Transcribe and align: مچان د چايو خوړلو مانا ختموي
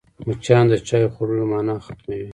مچان 0.27 0.63
د 0.69 0.73
چايو 0.87 1.13
خوړلو 1.13 1.45
مانا 1.51 1.75
ختموي 1.85 2.25